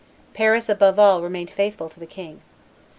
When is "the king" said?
1.99-2.41